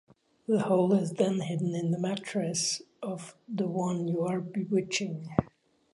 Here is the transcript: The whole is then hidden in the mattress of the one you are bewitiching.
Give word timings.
The 0.47 0.61
whole 0.61 0.93
is 0.95 1.11
then 1.11 1.41
hidden 1.41 1.75
in 1.75 1.91
the 1.91 1.99
mattress 1.99 2.81
of 3.03 3.35
the 3.47 3.67
one 3.67 4.07
you 4.07 4.21
are 4.25 4.41
bewitiching. 4.41 5.27